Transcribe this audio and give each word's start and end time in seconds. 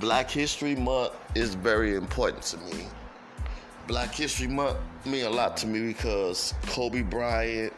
Black 0.00 0.30
History 0.30 0.76
Month 0.76 1.12
is 1.34 1.56
very 1.56 1.96
important 1.96 2.44
to 2.44 2.56
me. 2.58 2.84
Black 3.88 4.14
History 4.14 4.46
Month 4.46 4.76
mean 5.04 5.24
a 5.24 5.30
lot 5.30 5.56
to 5.56 5.66
me 5.66 5.88
because 5.88 6.54
Kobe 6.66 7.02
Bryant, 7.02 7.72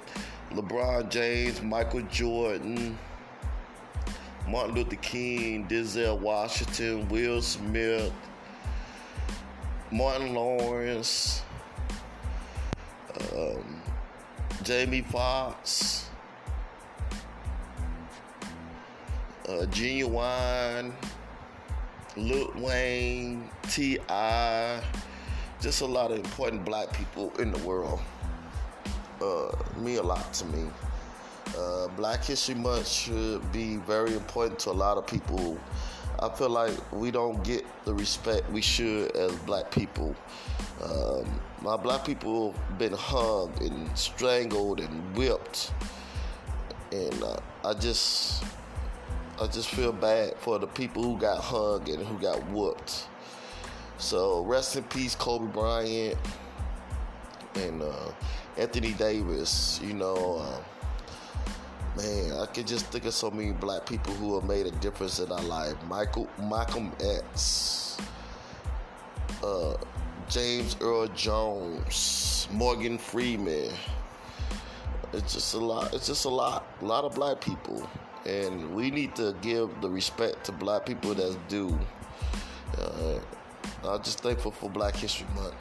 LeBron 0.51 1.09
James, 1.09 1.63
Michael 1.63 2.03
Jordan, 2.11 2.99
Martin 4.47 4.75
Luther 4.75 4.97
King, 4.97 5.67
Denzel 5.67 6.19
Washington, 6.19 7.09
Will 7.09 7.41
Smith, 7.41 8.13
Martin 9.91 10.35
Lawrence, 10.35 11.43
um, 13.35 13.81
Jamie 14.63 15.01
Foxx, 15.01 16.11
uh, 19.49 19.65
Ginuwine, 19.71 20.93
Lil 22.17 22.51
Wayne, 22.57 23.49
T.I., 23.69 24.83
just 25.61 25.83
a 25.83 25.87
lot 25.87 26.11
of 26.11 26.19
important 26.19 26.65
black 26.65 26.93
people 26.93 27.33
in 27.39 27.53
the 27.53 27.59
world. 27.59 28.01
Uh, 29.21 29.51
mean 29.77 29.99
a 29.99 30.03
lot 30.03 30.33
to 30.33 30.47
me. 30.47 30.69
Uh, 31.59 31.89
black 31.89 32.25
History 32.25 32.55
Month 32.55 32.89
should 32.89 33.53
be 33.53 33.77
very 33.77 34.15
important 34.15 34.59
to 34.61 34.71
a 34.71 34.73
lot 34.73 34.97
of 34.97 35.07
people. 35.07 35.59
I 36.19 36.29
feel 36.29 36.49
like 36.51 36.75
we 36.93 37.11
don't 37.11 37.43
get 37.45 37.65
the 37.85 37.95
respect 37.95 38.51
we 38.51 38.61
should 38.61 39.15
as 39.17 39.35
black 39.41 39.71
people. 39.71 40.15
Um, 40.83 41.41
my 41.63 41.77
black 41.77 42.05
people 42.05 42.55
been 42.79 42.93
hung 42.93 43.53
and 43.61 43.97
strangled 43.97 44.81
and 44.81 45.17
whipped, 45.17 45.73
and 46.93 47.23
uh, 47.23 47.37
I 47.65 47.75
just, 47.75 48.45
I 49.41 49.47
just 49.47 49.71
feel 49.71 49.93
bad 49.93 50.37
for 50.37 50.59
the 50.59 50.67
people 50.67 51.03
who 51.03 51.19
got 51.19 51.39
hung 51.39 51.89
and 51.89 52.07
who 52.07 52.19
got 52.19 52.47
whooped. 52.51 53.07
So 53.97 54.45
rest 54.45 54.77
in 54.77 54.85
peace, 54.85 55.15
Kobe 55.15 55.47
Bryant 55.47 56.19
and 57.55 57.81
uh, 57.81 58.13
Anthony 58.59 58.93
Davis. 58.93 59.81
You 59.83 59.95
know, 59.95 60.45
uh, 60.45 60.61
man, 61.97 62.39
I 62.39 62.45
could 62.47 62.67
just 62.67 62.87
think 62.87 63.07
of 63.07 63.15
so 63.15 63.31
many 63.31 63.53
black 63.53 63.87
people 63.87 64.13
who 64.13 64.35
have 64.39 64.45
made 64.45 64.67
a 64.67 64.73
difference 64.73 65.21
in 65.21 65.33
our 65.33 65.43
life. 65.45 65.75
Michael, 65.89 66.29
Malcolm 66.39 66.93
X, 67.01 67.97
uh, 69.43 69.75
James 70.29 70.77
Earl 70.83 71.09
Jones, 71.09 72.47
Morgan 72.53 72.99
Freeman. 72.99 73.73
It's 75.15 75.33
just 75.33 75.55
a 75.55 75.59
lot. 75.59 75.95
It's 75.95 76.07
just 76.07 76.27
a 76.27 76.29
lot. 76.29 76.67
A 76.83 76.85
lot 76.85 77.05
of 77.05 77.15
black 77.15 77.41
people, 77.41 77.89
and 78.27 78.75
we 78.75 78.91
need 78.91 79.15
to 79.17 79.35
give 79.41 79.81
the 79.81 79.89
respect 79.89 80.45
to 80.45 80.53
black 80.53 80.87
people 80.87 81.15
that's 81.15 81.37
due. 81.49 81.79
Uh, 82.79 83.19
I'm 83.85 84.03
just 84.03 84.21
thankful 84.21 84.51
for 84.51 84.69
Black 84.71 84.95
History 84.95 85.27
Month. 85.35 85.55